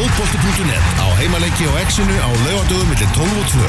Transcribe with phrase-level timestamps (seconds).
[0.00, 3.66] fótbolti.net á heimalegi og exinu á laugadögum millir 12 og 2.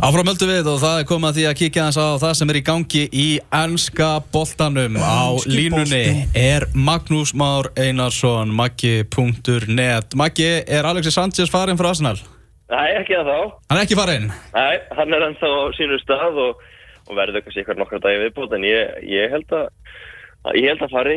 [0.00, 2.52] Áfram höldu við og það er komið að því að kíkja þess á það sem
[2.52, 10.88] er í gangi í ennska boltanum á línunni er Magnús Már Einarsson Maggi.net Maggi, er
[10.88, 12.16] Alexis Sanchez farin frá Arsenal?
[12.72, 13.38] Nei, ekki það þá.
[13.68, 14.32] Hann er ekki farin?
[14.56, 16.64] Nei, hann er ennþá á sínu stað og,
[17.10, 19.68] og verður kannski eitthvað nokkra dagi viðbútt en ég, ég held að
[20.56, 21.16] Ég held að fari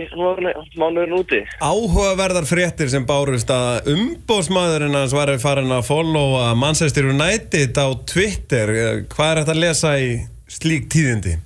[0.75, 1.39] mánuðurinn úti.
[1.63, 8.73] Áhugaverðar fréttir sem bárust að umbósmaðurinn hans var farin að followa Manchester United á Twitter.
[9.13, 10.09] Hvað er þetta að lesa í
[10.51, 11.37] slík tíðindi?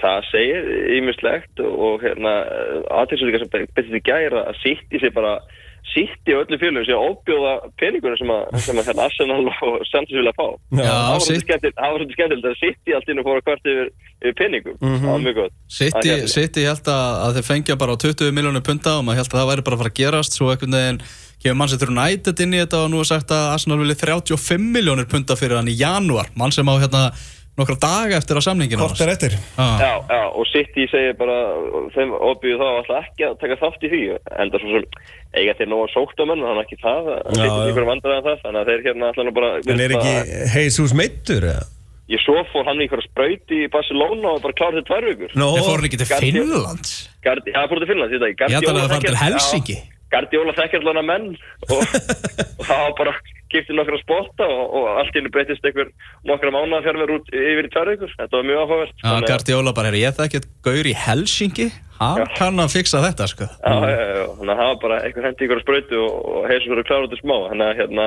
[0.00, 2.34] Það segir ímislegt og hérna
[3.00, 5.38] aðtilsvöldingar sem betið í gæra að sitt í sig bara
[5.90, 10.18] sitt í öllu fjölum sem óbjóða peningunum sem að, sem að hérna, Arsenal og Santos
[10.18, 10.46] vilja fá.
[10.76, 14.36] Já, það var svolítið skemmtilegt að sitt í allt inn og fóra hvert yfir, yfir
[14.38, 14.76] peningum.
[14.78, 15.00] Mm -hmm.
[15.06, 15.56] Það var mjög gott.
[16.36, 19.34] Sitt í held að, að þeir fengja bara á 20 miljónu punta og maður held
[19.34, 21.02] að það væri bara að fara að gerast svo ekkert veginn
[21.40, 25.08] kemur Manchester United inn í þetta og nú er sagt að Arsenal vilja 35 miljónur
[25.08, 26.28] punta fyrir hann í janúar.
[26.36, 27.10] Mann sem á hérna
[27.58, 29.34] nokkra daga eftir á samninginu Hvort er eftir?
[29.60, 29.80] Ah.
[29.80, 31.38] Já, já, og City segir bara
[31.96, 34.86] þeim óbygðu þá alltaf ekki að taka þátt í því en það er svo sem
[35.40, 38.86] eiga til nóga sóktamenn þannig ekki það, það er einhverjum vandræðan það þannig að þeir
[38.88, 40.16] hérna alltaf bara En er ekki
[40.56, 41.68] Jesus meittur eða?
[42.10, 45.46] Ég svo fór hann í einhverja sprauti í Barcelona og bara klárið tvær vikur Nó,
[45.46, 45.62] no.
[45.62, 46.94] fór hann ekki til Finnlands?
[47.22, 49.76] Já, fór til Finnlands, ég ætla að það fara til Helsingi
[50.10, 51.28] Gardiola þekkir alveg menn
[51.68, 51.84] og,
[52.58, 53.14] og það var bara
[53.52, 55.92] kiptið nokkra spotta og, og allt ínum breytist einhver
[56.28, 58.98] nokkra mánuða fjárverð út yfir í tverju ykkur þetta var mjög áhugavert.
[59.04, 61.68] Já, Gardiola bara, ég þekkir gaur í Helsingi
[62.00, 62.26] hann já.
[62.38, 63.48] kann að fixa þetta sko.
[63.60, 66.74] Já, já, já, þannig að það var bara einhver hendi ykkur spröytu og, og heilsum
[66.74, 67.36] verið klára út í smá.
[67.50, 68.06] Þannig að hérna,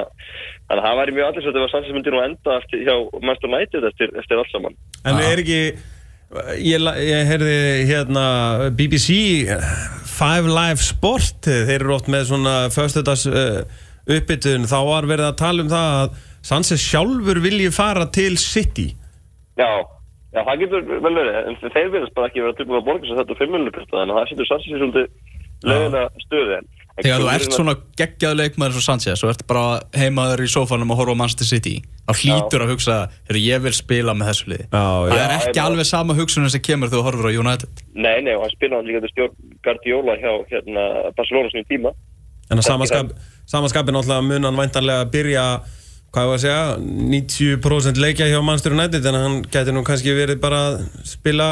[0.67, 2.95] þannig að það væri mjög allir svo að þetta var sannsins og enda eftir, hjá
[3.30, 4.80] Master United eftir, eftir allt saman.
[5.03, 5.59] En er ekki
[6.57, 8.23] Ég, ég heyrði hérna
[8.73, 9.45] BBC
[10.09, 13.59] Five Live Sport þeir eru ótt með svona förstöðars uh,
[14.09, 18.89] uppbytun þá var verið að tala um það að Sanses sjálfur vilji fara til City.
[19.55, 19.69] Já,
[20.35, 21.38] já það getur vel verið.
[21.47, 24.00] En þeir verðast bara ekki verið að tilbúið að borga sér þetta 5 miljonur pista
[24.00, 25.07] þannig að það setur Sanses í svolítið
[25.63, 26.63] löguna stöði
[26.94, 30.99] Þegar þú ert svona geggjaðu leikmaður svo Sanchez og ert bara heimaður í sófanum og
[30.99, 31.73] horfa á Manchester City
[32.05, 32.97] þá hlýtur að hugsa,
[33.29, 34.67] hér ég vil spila með þessu liði.
[34.75, 37.81] Það er ekki já, alveg sama hugsunum sem kemur þegar þú horfur á United.
[37.95, 40.85] Nei, nei, og hann spilaði líka til stjórn Guardiola hjá hérna,
[41.17, 41.95] Barcelona sem í tíma.
[42.51, 43.16] En að
[43.49, 45.45] samanskapin alltaf munan væntanlega að byrja,
[46.13, 46.65] hvað var að segja,
[47.13, 51.47] 90% leikja hjá Manchester United en hann getur nú kannski verið bara að spila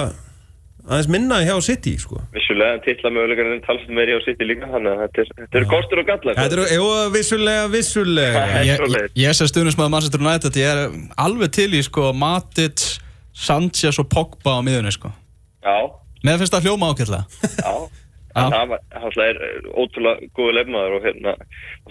[0.88, 2.20] aðeins minna hjá City sko.
[2.34, 6.10] Vissulega, tillamögulegar en talsum meiri á City líka þannig að þetta eru er kostur og
[6.10, 8.44] gallar Þetta eru, jú, vissulega, vissulega.
[8.72, 10.86] Ég, ég, ég sé að Manchester United ég er
[11.22, 12.86] alveg til í sko Matic,
[13.32, 15.14] Sanchez og Pogba á miðunni sko.
[15.62, 16.02] Já.
[16.26, 17.24] Mér finnst það hljóma ákveðlega
[17.58, 17.74] Já,
[18.36, 21.36] það er ótrúlega góði lefnaður og hérna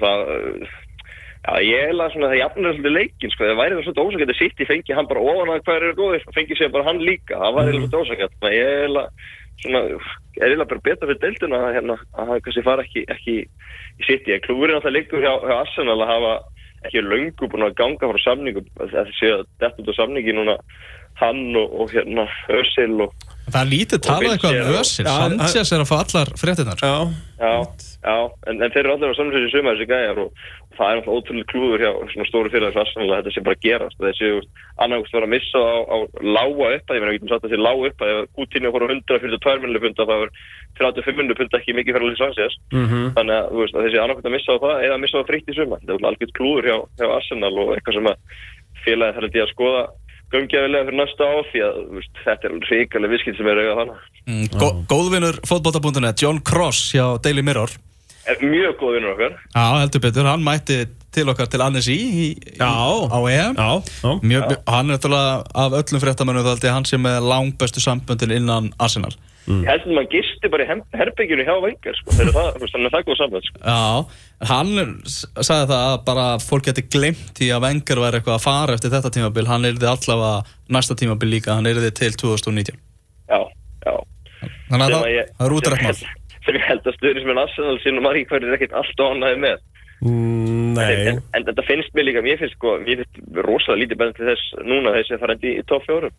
[0.00, 0.24] það
[1.40, 4.40] Já, ég held að það jafnir svolítið leikin, sko, það væri það svolítið ósakett að
[4.40, 7.00] sitt í fengi hann bara ofan að hvað er góðir og fengi sér bara hann
[7.00, 7.78] líka, það væri mm.
[7.78, 9.06] svolítið ósakett, að ég held að
[9.62, 9.80] svona,
[10.36, 13.36] ég held að bara betra fyrir deildina að hérna, að það kannski fara ekki, ekki
[13.40, 16.34] í sitt í, klúurinn alltaf líkur hjá, hjá Arsenal að hafa
[16.90, 20.58] ekki löngu búin að ganga frá samningu, það sé að þetta út á samningi núna
[21.20, 22.28] hann og, og hérna
[22.60, 26.82] Össil og Það er lítið talað eitthvað um Össil, Sanchez er að fá allar fréttinnar
[26.84, 26.96] Já,
[27.40, 27.54] já,
[28.04, 28.16] já
[28.46, 30.44] en, en þeir eru allir á samfélagsins suma þessi gæjar og
[30.80, 33.98] það er alltaf ótrúlega klúður hjá svona stóru Arsenal að þetta sé bara að gerast
[34.00, 34.30] þessi
[34.80, 37.60] annarkvæmst var að missa á, á lága upp ég meina, við getum satt að þessi
[37.60, 40.32] lága upp að ef fór á 142 miljónu punta þá er
[40.80, 42.56] 35 miljónu punta ekki mikið fyrir að Sanchez.
[42.72, 43.10] Mm -hmm.
[43.18, 45.50] þannig að, veist, að þessi annarkvæmst að missa á það eða að missa á fritt
[45.50, 48.18] í suma þetta er alveg klúður hjá, hjá Arsenal og eitthvað sem að
[48.84, 49.82] félagi þarf að skoða
[50.32, 54.08] gangjafilega fyrir næsta á því að veist, þetta er ríkilega viskilt sem er auðvitað þannig.
[54.30, 57.74] Mm, Gó, góðvinnur fótballta.net, John Cross hjá Daily Mirror.
[58.30, 59.36] Er mjög góðvinnur okkar.
[59.54, 61.98] Já, heldur betur, hann mætti til okkar til Annecy
[62.62, 63.56] á EM.
[63.58, 63.70] Já,
[64.02, 64.12] já.
[64.22, 64.58] Mjög, já.
[64.70, 69.14] Hann er náttúrulega af öllum fréttamönu þá hann sem er langt bestu sambundin innan Arsenal.
[69.46, 69.62] Mm.
[69.64, 72.94] Ég held að maður gisti bara í herbygginu hjá vengar sko, þegar það, þannig að
[72.94, 73.62] það góð sambund sko.
[73.64, 73.86] Já,
[74.50, 78.76] hann sagði það að bara fólk geti glemt í að vengar væri eitthvað að fara
[78.76, 82.78] eftir þetta tímabil, hann er þið allavega næsta tímabil líka, hann er þið til 2019
[83.30, 83.40] Já,
[83.86, 83.94] já.
[84.70, 85.04] Þannig að það,
[85.38, 85.98] það er útrætt mál.
[86.40, 89.58] Sem ég held að er Arsenal sínum margir hverjir ekkert allt ánaði með.
[90.00, 90.86] Mm, Nei.
[90.88, 94.16] En, en, en þetta finnst mér líka, mér finnst sko, mér finnst rosalega lítið bæðin
[94.16, 96.14] til þess núna þess að fara í, í topp fjórum,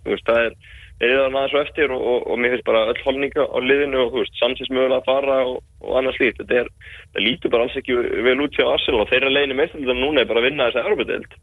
[1.01, 4.12] þannig aðeins og eftir og, og, og mér finnst bara öll holninga á liðinu og
[4.13, 6.69] þú veist, Sanchez mögulega að fara og, og annars lít, þetta er,
[7.15, 10.21] það lítur bara alls ekki vel út hjá Arsenal og þeirra leiðin í meðstöldan núna
[10.21, 11.33] er bara að vinna þessa Europadild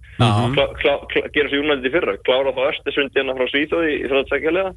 [1.34, 4.72] gera svo United í fyrra klára þá Östersundina frá Svíþóði í frá tsekkjalega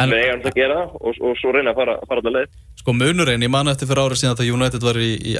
[0.00, 2.54] En- við eigum það að gera og, og svo reyna að fara, fara alltaf leið.
[2.80, 5.36] Sko munurinn, ég man eftir fyrir árið síðan að United var í, í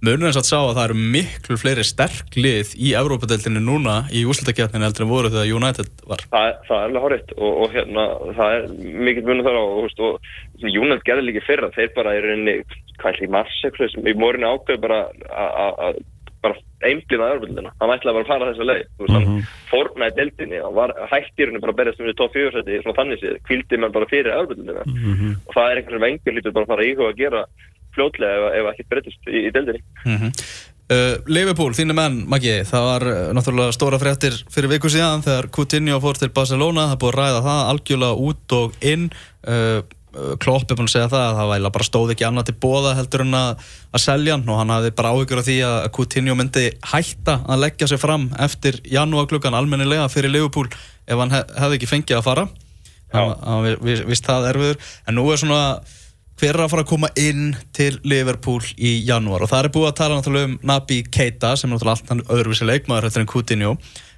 [0.00, 4.22] Evrópadeildinni Munurinn satt sá að það eru miklu fleiri sterk lið í Evrópadeildinni núna í
[4.24, 6.22] úslutakefninu heldur en voru þegar United var.
[6.32, 8.04] Það, það er alveg horrið og, og hérna,
[8.38, 8.64] það er
[9.04, 12.56] mikill munum þar á og, og United gerði líka í fyrra þeir bara í rauninni,
[12.96, 13.60] hvað er því mars
[14.00, 16.00] í morinu ákveð bara að- að að-
[16.40, 16.56] bara
[16.88, 20.72] einblina öðrurbundina hann ætlaði bara að fara þessa leið þú veist, hann fórnaði deildinni hann
[20.78, 23.76] var hægt í rauninni bara að berjast um því 4 seti svona þannig séð, kvildi
[23.82, 24.86] mann bara fyrir öðrurbundina
[27.96, 29.82] fljótlega ef, ekkert breytist í, í deildinni.
[30.90, 35.46] Uh, Liverpool, þínu menn, Maggi það var uh, náttúrulega stóra fréttir fyrir viku síðan þegar
[35.54, 36.88] Coutinho fór til Barcelona.
[36.90, 39.04] Það búið að ræða það algjörlega út og inn.
[39.46, 39.84] Uh,
[40.16, 42.96] uh, Klopp er búin að segja það að það bara stóð ekki annað til bóða
[42.98, 43.62] heldur en að,
[43.94, 47.62] að selja hann og hann hafði bara áhyggjur af því að Coutinho myndi hætta að
[47.68, 50.66] leggja sig fram eftir janúarklukkan almennilega fyrir Liverpool
[51.06, 52.48] ef hann hef, hefði ekki fengið að fara.
[53.14, 54.82] Hann, hann vi- vi- vist það erfiður.
[55.06, 55.62] En nú er svona
[56.40, 59.44] hver er að fara að koma inn til Liverpool í janúar?
[59.44, 62.22] Og það er búið að tala náttúrulega um Nabi Keita sem er náttúrulega allt hann
[62.32, 63.72] öðruvísi leikmaður þetta en Coutinho.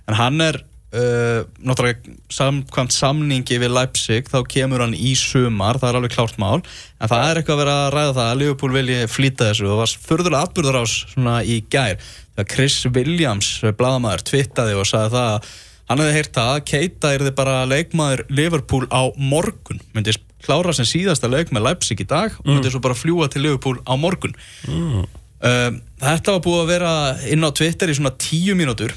[0.06, 5.80] En hann er uh, náttúrulega samkvæmt samningi við Leipzig þá kemur hann í sumar.
[5.82, 6.62] Það er alveg klárt mál.
[7.02, 9.66] En það er eitthvað að vera að ræða það að Liverpool vilji flýta þessu.
[9.66, 12.08] Og það var furðulega atbyrður ás svona í gær.
[12.32, 15.54] Þegar Chris Williams, bladamæður, twittaði og sagði það að
[15.90, 20.14] hann hefði heyrt að Keita er þið bara leikmaður Liverpool á morgun myndi
[20.44, 23.79] klára sem síðasta leik með Leipzig í dag og myndi svo bara fljúa til Liverpool
[23.87, 24.35] á morgun.
[25.43, 26.93] Um, þetta var búið að vera
[27.35, 28.94] inn á Twitter í svona tíu mínútur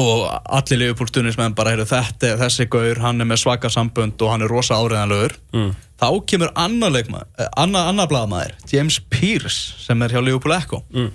[0.00, 4.22] og allir Liverpool stuðnismenn bara heyrðu þetta, er- þessi gaur, hann er með svaka sambönd
[4.22, 5.70] og hann er rosa áriðanlegur mm.
[6.00, 10.82] þá kemur annar leikmaður eh, annar, annar blaðmaður, James Pearce sem er hjá Liverpool Echo.
[10.94, 11.10] Mm.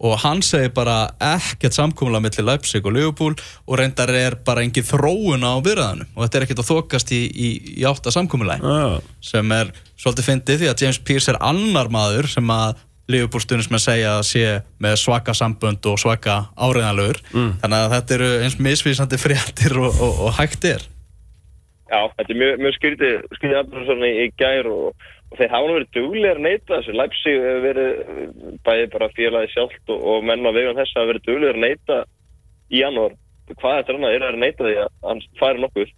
[0.00, 3.34] Og hann segir bara ekkert samkúmulega millir Leipzig og Liverpool
[3.66, 7.22] og reyndar er bara engin þróun á byrðanum og þetta er ekkert að þokast í,
[7.28, 7.48] í,
[7.80, 9.00] í átta samkúmulega Ah.
[9.20, 13.82] sem er svolítið fyndið því að James Pearce er annar maður sem að Liverpool stundismenn
[13.82, 14.44] segja að sé
[14.82, 17.52] með svaka sambönd og svaka áriðanlegur mm.
[17.62, 20.86] þannig að þetta eru eins misvísandi fréttir og, og, og hægt er
[21.90, 25.52] Já, þetta er mjög, mjög skrítið, skrítið aðbjörn svona í, í gær og, og þeir
[25.54, 26.94] hafa verið duglegir að neyta þessu.
[26.98, 27.90] Leipzig hefur verið
[28.66, 31.98] bæði bara félagi sjálft og, og menn á vegun þess hafa verið duglegir að neyta
[32.70, 33.16] í janúar.
[33.50, 34.16] Hvað þetta er annað?
[34.16, 35.94] Er að neyta því að hann færi nokkuð.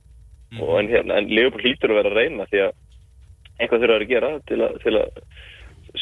[0.61, 2.76] Og en, hérna, en Leopold hlýtur að vera að reyna því að
[3.56, 5.08] eitthvað þurfa að gera til að, til að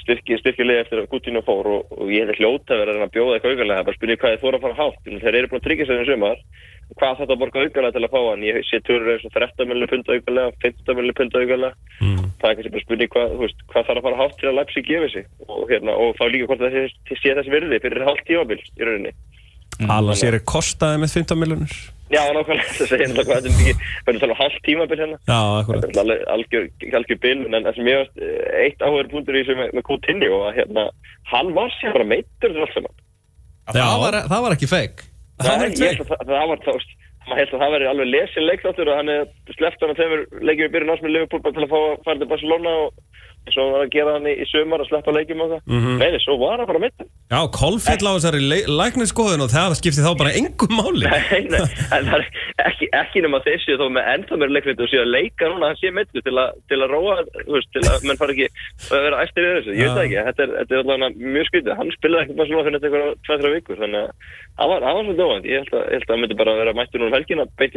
[0.00, 3.04] styrki, styrki liði eftir að Coutinho fór og, og ég hef hljóta að vera að
[3.06, 5.00] að bjóða eitthvað augalega bara spynja hvað þið þóra að fara hátt.
[5.06, 6.42] Þegar þeir eru búin að tryggja sig þeim sumar
[6.98, 8.42] hvað þetta að borga augalega til að fá hann.
[8.48, 12.30] Ég sé törur eins og 13 miljonir pund augalega 15 miljonir pund augalega Mm.
[12.40, 14.86] það er kannski bara spurning hvað, veist, hvað þarf að fara hátt til að Leipzig
[14.88, 16.84] gefi sig og, hérna, og þá líka hvort það sé,
[17.20, 19.12] sé þessi virði fyrir hálft tímabil í rauninni.
[19.84, 21.74] Alla sér er kostaði með 15 miljonur
[22.10, 24.62] Já, nákvæmlega, það segir náttúrulega hvað þetta er mikið, við erum að tala um hálft
[24.66, 25.18] tímabil hérna?
[25.28, 25.84] Já, akkurat.
[25.84, 26.64] Þetta er alveg algjör,
[26.98, 28.24] algjör bilun en það sem ég veist,
[28.64, 30.86] eitt áhugur punktur í þessu með, með Coutinho að hérna,
[31.30, 32.96] hann var sér bara meittur til allt saman.
[33.70, 33.84] Já.
[33.84, 35.04] það, var, það var ekki feik
[35.40, 36.90] Það held að það, var þá, veist,
[37.26, 40.24] maður held að það veri alveg lesin leikþáttur og hann er sleppt hann að þeimur
[40.48, 42.88] leikjum í byrjun ás með Liverpool bara til að fá að fara til Barcelona og
[43.50, 45.60] svo var að gera hann í, í sömar að sleppa leikjum og það.
[45.66, 45.94] Mhm.
[45.98, 47.06] Nei, nei, svo var hann bara meittur.
[47.30, 51.60] Já, kolfill á þessari læknisskoðun og það skipti þá bara engum máli Nei, nei,
[51.96, 52.24] en það er
[52.68, 55.72] ekki, ekki nema þessi þó með ennþá mér leikmyndu og sé að leika núna að
[55.72, 57.16] hann sé meittur til, að- til að róa,
[57.46, 58.48] þú veist, til að menn fara ekki
[58.90, 59.72] að vera eftir í þessu.
[59.74, 61.76] Ég veit það ekki, þetta er, þetta er allavega mjög skrítið.
[61.80, 64.10] Hann spilaði ekki bara svona fyrir þetta eitthvað tveitra vikur, þannig að
[64.60, 65.50] það var, það var svolítið óvænt.
[65.50, 67.74] Ég held að, að hann myndi bara vera mættur núna um helgina beint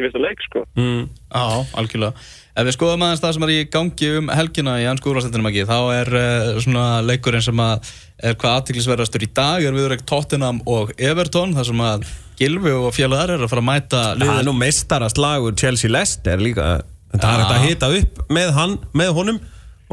[2.53, 2.61] Já.
[2.61, 5.63] Ef við skoðum aðeins það sem er í gangi um helgina í ansku úrvarsleitinum ekki,
[5.65, 7.87] þá er uh, svona leikurinn sem að
[8.23, 12.05] er hvað aðtiklisverðastur í dag, er viðrögg Tottenham og Everton, þar sem að
[12.39, 16.41] Gilvi og félagar er að fara að mæta Það er nú meistarast lagur Chelsea Leicester
[16.41, 16.69] líka
[17.13, 19.37] Það er hægt að hita upp með hann, með honum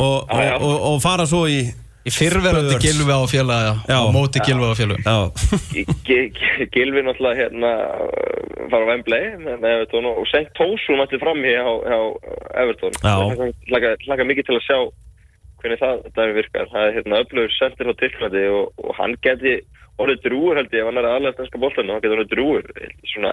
[0.00, 0.54] og, Já, já.
[0.56, 1.60] og, og, og fara svo í
[2.00, 2.84] Í fyrrverandi Spurs.
[2.86, 3.98] Gilvi á félaga Já.
[4.00, 4.72] og móti Gilvi á.
[4.72, 5.18] Já,
[6.08, 11.44] Gi- Gilvi náttúrulega hérna uh, fara á Wembley með Everton og Sent Tosu mætti fram
[11.44, 12.00] hér hjá, hjá
[12.54, 12.96] Everton.
[13.70, 14.78] Hlaka, mikið til að sjá
[15.60, 16.70] hvernig það dæmi virkar.
[16.72, 19.58] Það er hérna öflugur sendir á Tyrklandi og, og hann geti
[20.00, 22.70] orðið drúur held ég ef hann er aðlega stenska bóltan hann geti orðið drúur
[23.12, 23.32] svona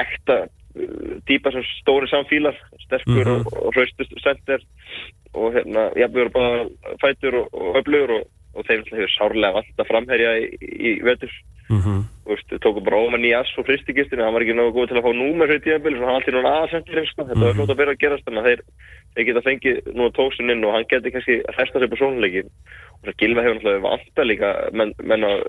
[0.00, 3.48] ekta uh, dýpa sem stóri samfílar sterkur Mhm.
[3.48, 4.62] og, og hraustust sendir
[5.34, 6.68] og hérna jafnvegur bara
[7.02, 11.32] fætur og, og öflugur og, og þeir hefur sárlega að framherja í, í vetur
[12.24, 14.98] Þú veist, við tókum bara Óman Nías og fristigistinu, hann var ekki náðu góð til
[15.00, 17.24] að fá númer fyrir tíðanbili, svo hann alltaf núna aðsendir sko.
[17.28, 18.62] þetta var flott að byrja að gerast, þannig að þeir,
[19.14, 22.50] þeir geta fengið núna tóksin inn og hann geti kannski að festa sig på sónuleikin
[23.04, 25.42] og það Gilva hefur náttúrulega vanta líka menn, menn að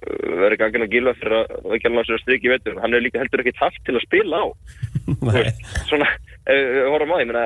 [0.43, 3.05] vera gangin að Gilva fyrir að það ekki alveg sér að stryki veitur hann hefur
[3.07, 4.45] líka heldur ekki haft til að spila á.
[5.35, 6.09] Veist, svona,
[6.45, 7.43] horfum á því, ég meina,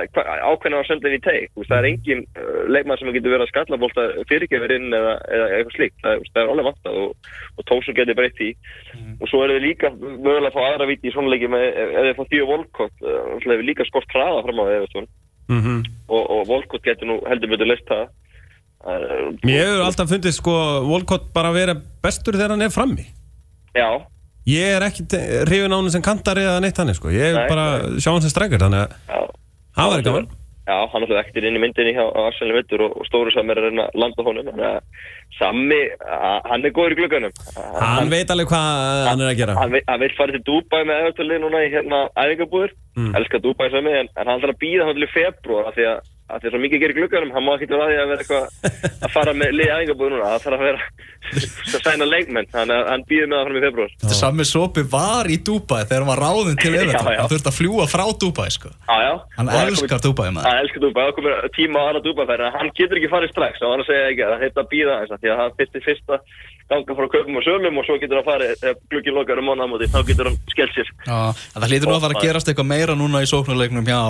[0.50, 3.80] ákveðna senda inn í teik, það er engin uh, leikmann sem getur verið að skalla
[3.80, 7.98] bólta fyrirgefur inn eða, eða eitthvað slíkt, það, það er alveg vantað og, og Tósun
[8.00, 8.50] getur breytt í
[9.20, 11.96] og svo er við líka mögulega að fá aðra viti í svona leiki með, ef
[11.96, 15.10] ef þið fá Þíu Volkott, það er líka skort hraða fram á Evertón
[15.50, 15.78] Mhm.
[16.14, 18.04] og, og Volkott getur nú heldur betur leist það.
[19.42, 20.54] Mér hefur alltaf fundið sko
[20.86, 23.06] Volkott bara að vera bestur þegar hann er frammi.
[23.74, 23.90] Já,
[24.50, 25.06] Ég er ekki
[25.46, 27.12] hrifin á hann sem kantari eða neitt hann sko.
[27.14, 27.66] Ég er bara
[28.02, 29.32] sjá hann sem strækir Þannig að
[29.78, 30.30] það var gaman.
[30.70, 33.88] Já, hann er ekkert inn í myndinni hjá Arsenal Vittur og, og stóru samir reyna
[33.90, 35.08] að landa honum þannig að
[35.40, 37.32] Sammi, a- hann er góður í glugganum.
[37.80, 39.56] Hann veit alveg hvað hann er að gera.
[39.58, 43.14] Hann, hann vil fara til Dubai með Evertónlið núna í hérna æfingabúður Mm.
[43.16, 46.40] elskar Dubai sem en, en hann þarf að býða hann til februar því að, að
[46.42, 49.06] því að svo mikið gerir glugganum hann má ekki vera að því að vera eitthvað
[49.08, 50.82] að fara með lið æfingabúður núna það þarf að vera
[51.30, 54.46] að sæna leikmenn þannig að hann býður með það fram í februar Þetta er sami
[54.48, 57.00] sopi var í Dubai þegar hann var ráðinn til já.
[57.00, 58.72] hann þurfti að fljúa frá Dubai sko.
[58.88, 59.14] Já, já.
[59.38, 60.48] hann Og það er elskar Dubai maður.
[60.50, 63.74] Hann elskar Dubai, það komur tíma á aðra Dubai-færi hann getur ekki farið strax, það
[63.74, 65.86] var að segja ekki að það að býða þess að því að það fyrst í
[65.90, 66.22] fyrsta
[66.70, 69.88] ganga frá kaupum og sölum og svo getur hann farið ef glukki lokar um mánaðamóti,
[69.90, 70.92] þá getur hann skellt sér.
[71.08, 71.18] Já,
[71.56, 74.02] það hlýtur nú að fara að gerast eitthvað meira núna í sóknarleiknum hjá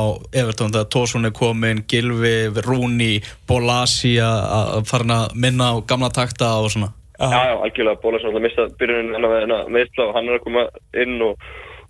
[0.41, 3.11] Evertón þegar Tósun er komin, Gilvi, Rúni,
[3.47, 6.91] Bolasi að fara að minna á gamla takta og svona.
[7.19, 10.37] Já, já, algjörlega, Bólas er alltaf mistað byrjunin hennar með hennar meðsla og hann er
[10.39, 10.61] að koma
[11.03, 11.35] inn og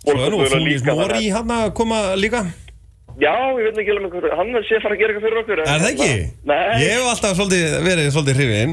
[0.00, 2.40] Svo er nú Mori þannig hann að koma líka.
[2.40, 2.66] Að-
[3.20, 5.60] Já, ég veit ekki alveg hvað, hann sé að fara að gera eitthvað fyrir okkur
[5.60, 6.12] en- Er það ekki?
[6.50, 8.72] Nei, Ég hef alltaf svolítið, verið svolítið hrifin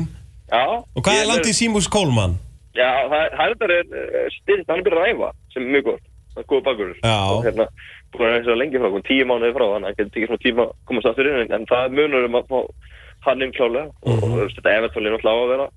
[0.52, 0.64] já.
[0.96, 2.38] Og hvað er langt í Símus Kólmann?
[2.78, 5.84] Já, það er- það er þetta styrnt, hann er byrjað að æfa sem er mjög
[5.92, 6.04] gott,
[6.38, 7.68] það er góð bakurur og hérna,
[8.14, 10.46] búin að reyna svo lengi frá, kom tíu mánuði frá að hann getur tekið svona
[10.46, 12.60] tíma að komast aftur inn en, en það er munur um að fá
[13.28, 14.24] hann inn klálega og, Mhm.
[14.24, 15.68] og þú veist, þetta Evertón er náttúrulega á að vera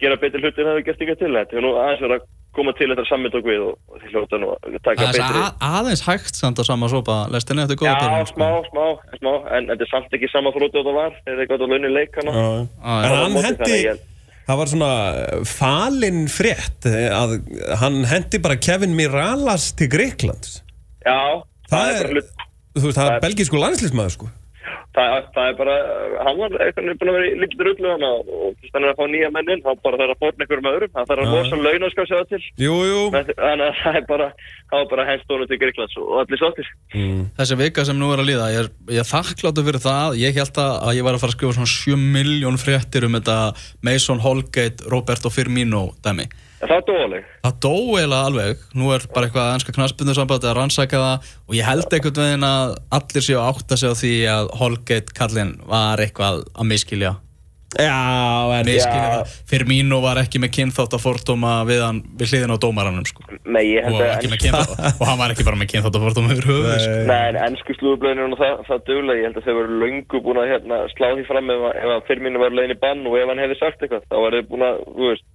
[0.00, 2.28] gera betur hluti en það hefur gert ykkar til þetta er nú aðeins verið að
[2.56, 6.02] koma til þetta sammittokk við og, og því hljóta nú að taka betri að, aðeins
[6.08, 8.40] hægt samt að sama sopa lestinni eftir góða Já, byrjun sko.
[8.40, 8.86] smá, smá,
[9.20, 11.70] smá, en þetta er samt ekki sama þrótti og það var, þegar það gátt að
[11.74, 12.32] launin leik hana.
[12.32, 13.12] En já.
[13.20, 13.78] hann hendi
[14.50, 17.36] Það var svona eh, falin frétt eh, að
[17.78, 20.56] hann hendi bara Kevin Miralas til Greiklands
[21.06, 21.18] Já,
[21.70, 22.32] Það það, er er- bara hlut,
[22.70, 24.30] Þú veist, það Það er er- belgísku landslýsmaður sko
[24.96, 25.74] það, það er bara,
[26.26, 28.92] hann var eitthvað búin að vera í líkið rullu hana og þú veist, hann er
[28.92, 31.34] að fá nýja menn inn, þá bara þarf að fórna einhverjum öðrum, það þarf að
[31.36, 32.42] losa laun og sko að segja til.
[32.64, 34.28] Jú, jú Þannig að það er bara,
[34.72, 36.70] það var bara henst honum til Greiklands og allir sáttir.
[36.96, 37.22] mm.
[37.38, 40.38] Þessi vika sem nú er að líða, ég er, ég er þakkláttu fyrir það, ég
[40.42, 43.40] held að, að ég var að fara að skrifa svona 7 miljón fréttir um þetta
[43.86, 46.26] Mason Holgate, Roberto Firmino dæmi.
[46.60, 47.28] Það er dóaleg.
[47.46, 51.64] Það dó eiginlega alveg, nú er bara eitthvað ennska knaspindursamband að rannsaka það og ég
[51.70, 56.04] held einhvern veginn að allir séu að átta sig á því að Holgate kallinn var
[56.04, 57.16] eitthvað að miskilja.
[57.78, 59.10] Já, en Miskilja Já.
[59.14, 59.34] það.
[59.46, 63.22] Firmino var ekki með kynþátt að fordóma við, hann, við hliðin á dómaranum sko.
[63.46, 66.34] Nei, ég og, held að kynþátt, og hann var ekki bara með kynþátt að fordóma
[66.34, 66.96] yfir höfuð sko.
[67.06, 70.42] Nei, en ennsku slúðublöðinu og það, það duglega, ég held að þau voru löngu búin
[70.42, 73.18] að hérna, slá því fram ef, að- ef að fyrminu var leiðin í bann og
[73.22, 75.26] ef hann hefði sagt eitthvað, þá var þau búin að, þú veist,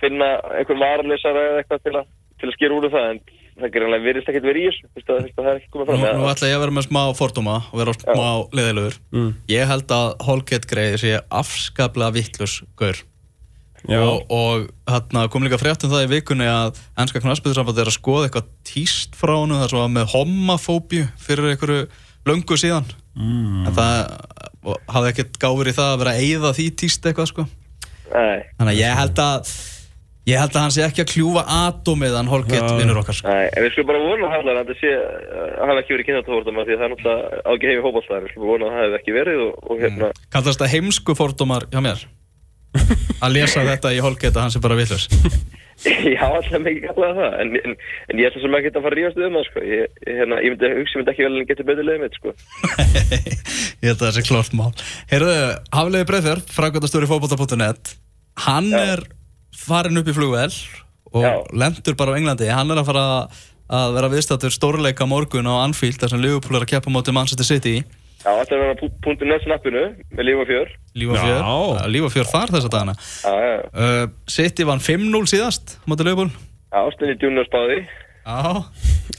[0.00, 2.08] finna einhver varalysara eða eitthvað til að,
[2.40, 3.20] til að skýra úr um það, en
[3.60, 6.00] það gerðanlega virðist ekkert verið í þessu, þú veist að, það er ekki komið Nú,
[6.00, 6.20] fram.
[6.20, 9.30] nú ætla ég að vera með smá fordóma og vera smá leðilegur Mm.
[9.50, 13.00] Ég held að Holgate greið sé afskaplega vittlus gaur
[13.88, 13.96] Já.
[14.04, 17.96] og, og hérna, kom líka frétt um það í vikunni að ennska knarsbyðursamband er að
[17.96, 21.86] skoða eitthvað tíst frá honum þar sem var með homofóbíu fyrir einhverju
[22.28, 23.70] löngu síðan mm.
[23.70, 27.46] en það hafði ekkert gáfur í það að vera eyða því tíst eitthvað sko
[28.10, 29.54] Nei, þannig að ég held að
[30.28, 32.76] ég held að hann sé ekki að kljúfa atómið hann Holgate Já.
[32.78, 33.32] vinnur okkar sko.
[33.32, 34.90] nei, en við skulum bara vona hallar að þetta sé,
[35.40, 38.50] að hafa ekki verið kynþáttafórtum því að það er náttúrulega ágæð hefur hópalstæðar, við skulum
[38.52, 42.04] vona að það hefði ekki verið og, og hérna, Kallast það heimsku fordómar hjá mér
[43.24, 45.08] að lesa þetta í Holgate að hann sé bara villus
[45.80, 47.76] Já, alltaf mikið kallaði það, en, en,
[48.12, 49.62] en ég ætla sem ekki að fara að ríðast um það, sko.
[49.64, 52.34] Ég, hérna, ég myndi hugsa, ég myndi ekki vel en geta betur leiðið mitt, sko.
[53.80, 54.68] Ég held að það sé klort mál
[55.08, 55.38] Heyrðu,
[55.72, 57.94] Hafliði Breiðfjörð, frækvæmtastur í fótbolta.net
[58.44, 58.82] Hann Já.
[58.92, 59.04] er
[59.66, 60.50] farin upp í flugvel
[61.12, 61.32] og Já.
[61.62, 62.48] lendur bara á Englandi.
[62.52, 63.04] Hann er að fara
[63.70, 67.14] að vera viðstættur stórleika á morgun á Anfield þar sem Liverpool er að keppa móti
[67.14, 67.80] Manchester City.
[68.20, 70.72] Já, þetta er að vera punktu net snappinu með líf og fjör.
[71.00, 71.86] Líf og fjör, Já.
[71.88, 72.94] líf og fjör þar þessa dagana.
[73.00, 73.62] Já, já, já.
[73.80, 76.28] uh, City vann 5-0 síðast móti Liverpool.
[76.70, 77.78] Já, ástinni djúnur spáði.
[78.20, 78.64] Já,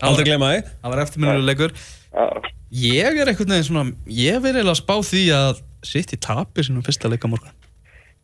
[0.06, 0.60] Aldrei glema því.
[0.84, 2.26] það var eftirminnuleikur Já,
[2.72, 6.86] Ég er einhvern veginn svona Ég verið eiginlega að spá því að City tapir sínum
[6.86, 7.56] fyrsta leika á morgun.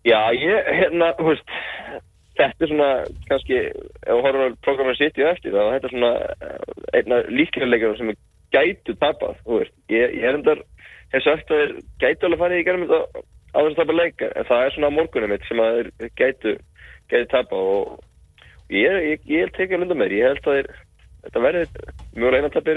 [0.05, 1.49] Já, ég, hérna, þú veist,
[2.37, 2.89] þetta er svona
[3.29, 6.11] kannski ef þú horfum að programmið sitt í eftir þá er þetta svona
[6.47, 8.19] eh, einna líklega leikar sem er
[8.55, 10.63] gætu tapað þú veist, ég, ég er endar
[11.13, 14.31] hef sagt að þeir gætu alveg farið í gerðum þetta á þess að tapa leika,
[14.33, 16.57] en það er svona morgunum mitt sem að þeir gætu
[17.07, 20.75] gætu tapað og ég, ég, ég að lunda mér, ég held að þeir
[21.27, 21.63] þetta verði
[22.17, 22.75] mjög reyna að tapja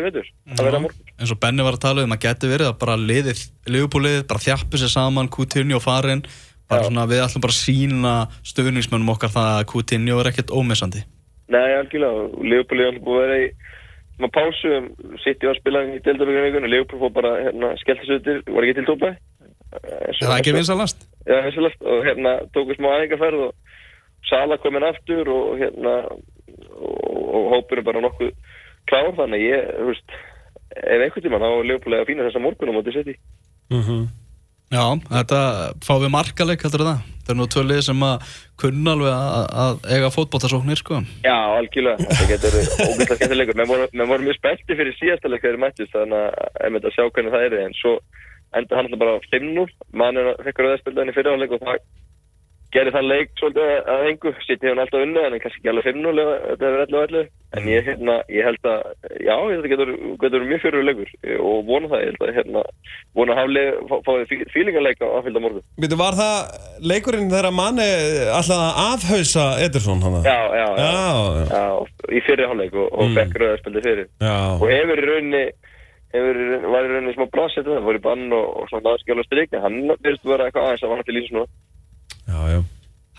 [0.58, 1.10] það á morgun.
[1.20, 4.44] eins og Benni var að tala um að geti verið að bara liðið, liðupúliðið, bara
[4.46, 6.24] þjappi sér saman Coutinho og farin.
[6.70, 8.14] Svona við ætlum bara að sína
[8.52, 11.02] stöðningsmönnum okkar það að Coutinho er ekkert ómissandi.
[11.50, 13.48] Nei, algjörlega, Leopold er alltaf búið að vera í
[14.20, 14.72] maður pásu,
[15.24, 18.66] sitt í að spila í deildaböggjum vikunni, Leopold fór bara hérna, skellt þessu yttir, var
[18.66, 19.14] ekki til tópa
[19.70, 21.04] Er það ekki vinsalast?
[21.28, 23.52] Já, vissulegt, og hérna tóku smá æfingarferð og
[24.28, 27.04] Sala kominn aftur og hérna og,
[27.38, 28.32] og hópurinn bara nokkuð
[28.90, 30.16] klár, þannig ég, þú veist
[30.74, 33.16] ef einhvern tímann þá er Leopold að fína þessa morgun á móti sitt í
[34.70, 35.38] Já, þetta
[35.82, 36.98] fáum við markaleik heldur það?
[37.26, 41.00] Það er nú tvö lið sem að kunna alveg að, að eiga fótbóltasóknir sko.
[41.26, 43.58] Já, algjörlega, þetta getur ógæslega skemmtilegur.
[43.58, 46.90] Menn voru, menn voru mjög spennti fyrir síðasta leik þegar mættist, þannig að ég myndi
[46.90, 47.96] að sjá hvernig það er, en svo
[48.60, 49.66] enda hann bara 5-0,
[50.02, 51.82] mann er að fekk rauðarspildaðin í fyrirháleik og það
[52.74, 55.86] gerir þann leik svolítið að engu, sitt hefur hann alltaf unnið, en kannski ekki alveg
[55.90, 58.82] 5-0 ef þetta hefur 11-11, en ég, hérna, ég held að,
[59.26, 59.90] já, að getur,
[60.22, 61.10] getur mjög fyrir leikur
[61.42, 62.62] og vona það, ég held að, hérna,
[63.18, 63.64] vona að hafli
[64.06, 65.64] fáið fílingarleik á fylgda morgun.
[65.82, 66.36] Býtu, var það
[66.92, 67.88] leikurinn þegar manni
[68.36, 70.20] alltaf að afhausa Ederson hann?
[70.22, 71.64] Já, já, já, Já, já.
[72.14, 73.16] í fyrirháleik og, og Mm.
[73.18, 74.06] fekk rauðarspildið fyrir.
[74.60, 75.42] Og hefur í rauninni
[76.14, 79.60] hefur, í rauninni- var í smá brasið það í bann og, og svona aðskjála strikni
[79.62, 81.46] hann byrst að vera eitthvað aðeins að vana til lísa núna
[82.30, 82.60] já, já.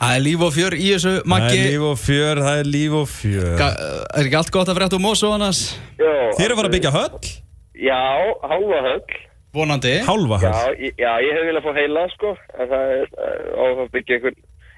[0.01, 2.69] Það er líf og fjör í þessu Það Maggi er líf og fjör, það er
[2.73, 3.51] líf og fjör.
[3.59, 3.75] Ga-
[4.17, 5.59] Er ekki allt gott að frétta um Mosó annars?
[5.99, 7.33] já, Þið eru að fara að byggja höll?
[7.81, 7.99] já,
[8.51, 9.19] hálfa höll
[9.53, 10.75] Vonandi Hálfa já, höll?
[10.87, 14.15] ég- já, ég hef viljað fá heila sko en það er uh, á að byggja
[14.17, 14.37] einhvern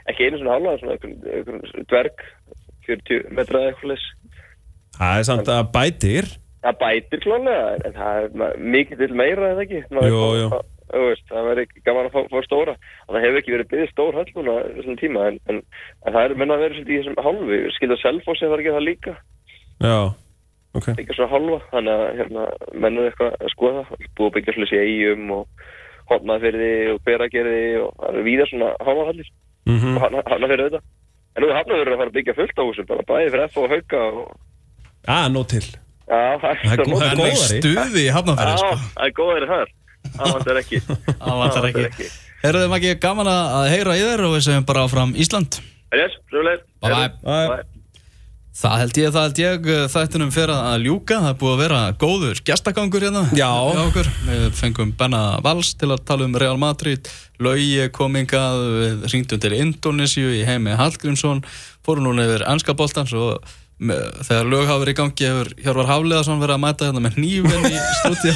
[0.10, 2.24] ekki einu svona hálfa, svona einhvern, einhvern dverg
[2.88, 4.06] 40 metra eða eitthvað leys
[4.98, 6.26] Það er samt að bætir.
[6.64, 10.50] það bætir klálega en það er ma- mikið til meira eða ekki Jú, jú.
[11.04, 12.74] Veist, það verður ekki gaman að fá, fá stóra.
[13.08, 15.62] Og það hefur ekki verið byggð stór höll núna í þessum tíma en, en,
[16.06, 17.60] en það er menna að vera svolítið í þessum hálfu.
[17.78, 19.14] Skilja Selfoss eða var ekki það líka.
[19.84, 19.98] Já,
[20.80, 20.90] ok.
[21.00, 22.48] byggja svo hálfa þannig að hérna,
[22.86, 23.86] menn er eitthvað að skoða.
[24.18, 25.66] Búið að byggja svolítið í eigum og
[26.12, 29.32] hotnaðfyrði og hveragerði og það eru víða svona hálfa hallir.
[29.64, 30.82] Mm og hafnafyrði þetta
[31.34, 33.56] en nú er hafnafyrði að fara að byggja fullt á húsum bara bæði fyrir F
[33.58, 35.64] og hauka og til.
[36.04, 37.38] já, það er, Það er góðari.
[37.48, 39.72] stuði í hafnafæri Já, sko það er góðari þar
[40.12, 40.82] það vantar ekki.
[41.24, 42.10] Það vantar ekki.
[42.44, 45.62] Herðu þið Maggi, gaman að heyra í þér og við segjum bara áfram Ísland.
[45.94, 47.14] Yes, söguleg Bye bye.
[47.24, 47.64] Bye.
[48.54, 51.16] Það held ég, það held ég þættinum fyrir að ljúka.
[51.24, 53.50] Það er búið að vera góður gestagangur hérna Já.
[54.28, 57.10] Við fengum Benna Valls til að tala um Real Madrid.
[57.42, 61.42] Laugi komingað Við ringdum til Indonésiu í heimi Hallgrímsson.
[61.84, 63.42] Fórum núna yfir ennska boltans og
[63.90, 67.18] með, þegar lög hafa verið í gangi hefur Hjörvar Hafleðarsson verið að mæta hérna með
[67.20, 68.34] hnífinn í stúdíu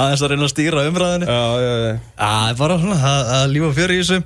[0.00, 1.92] aðeins að reyna að stýra umræðinu Já, já, já.
[2.20, 4.24] Það er bara svona, það það er líf og fjör í þessum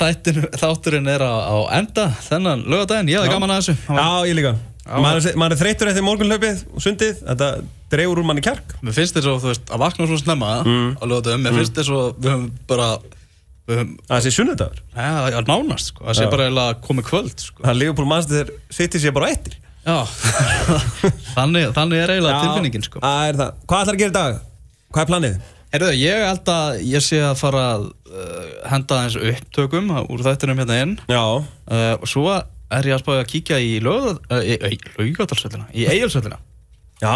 [0.00, 3.34] þættin, Þátturinn er á, á enda þennan lögadaginn, ég hefði Já.
[3.36, 4.52] gaman að þessu Já, ég líka.
[4.90, 7.18] Maður er, þreyttur eftir morgunhlaupið og sundið.
[7.22, 7.48] Þetta
[7.92, 8.72] dreifur úr manni kjark.
[8.82, 10.88] Mér finnst þess að, þú veist, að vakna svona snemma Mm.
[10.98, 12.88] á lögadaginn, mér finnst þess að við höfum bara
[14.10, 14.82] Það sé sunnudagur.
[14.96, 17.62] það er nánast sko, það sé bara komið kvöld sko.
[17.64, 19.32] Það er Liverpool Manchester City sé bara.
[19.80, 19.96] Já,
[21.36, 23.00] þannig, þannig er eiginlega tilfinningin sko.
[23.00, 23.38] Er.
[23.64, 24.40] Hvað ætlar að gera í dag?
[24.90, 25.38] Hvað er planið?
[25.70, 30.58] Herðu, ég held að ég sé að fara að uh, henda eins upptökum úr þættinum
[30.58, 36.40] hérna inn uh, og svo er ég að spája að kíkja í laugadalsvöldina, í eigilsvöldina
[37.00, 37.14] Já.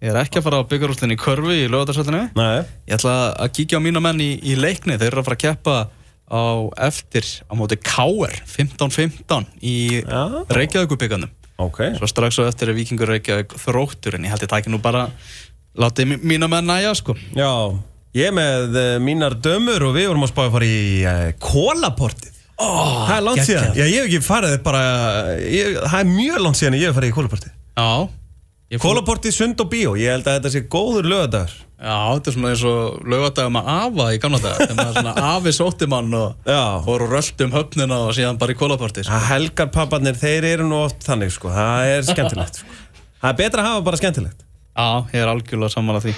[0.00, 2.62] Ég er ekki að fara á byggarústinni í körfi í laugadalsvöldinu Nei.
[2.88, 5.42] Ég ætla að kíkja á mína menn í, í leikni Þeir eru að fara að
[5.44, 5.74] keppa
[6.30, 6.42] á
[6.86, 8.36] eftir á móti K.R.
[8.48, 10.22] 15-15 í Já.
[10.56, 11.82] Reykjavíkubikarnum Ok.
[11.98, 15.08] Svo strax á eftir er Víkingur Reykjavík þróttur en ég held ég taki nú bara
[15.76, 17.50] látið mí- mína menn næja sko Já.
[18.16, 22.32] Ég með uh, mínar dömur og við vorum að spája að fara í uh, kólaportið.
[22.58, 23.68] oh, Það er langt síðan.
[23.76, 24.80] Já, ég hef ekki farið bara,
[25.44, 27.52] ég, það er mjög langt síðan ég hef farið í kólaportið.
[27.78, 27.90] Já
[28.78, 31.54] Kólaportið, sund og bíó, ég held að þetta sé góður lögadagur.
[31.80, 35.14] Já, þetta er svona eins og laugadagum að afa í gamla dag þegar maður svona
[35.30, 36.52] afi sótti mann og
[36.86, 39.22] og röldi um höfnina og síðan bara í kólapartí sko.
[39.30, 42.76] Helgar papparnir, þeir eru nú oft þannig sko, það er skemmtilegt sko.
[43.24, 44.46] Það er betra að hafa bara skemmtilegt.
[44.76, 46.14] Já, ég er algjörlega sammála því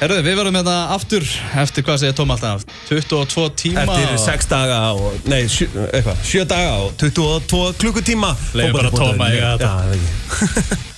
[0.00, 1.24] Herðu, við verðum hérna aftur
[1.60, 6.22] eftir hvað segir Tóm alltaf 22 tíma Eftir og- 6 daga og, nei, sjö, eitthvað,
[6.24, 9.68] 7 daga og 22 klukkutíma Leyfum bara Tóm að eiga þetta.
[9.68, 9.98] Já,
[10.30, 10.86] það